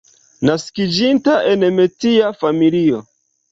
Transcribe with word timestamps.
Naskiĝinta 0.49 1.35
en 1.53 1.67
metia 1.81 2.35
familio. 2.43 3.07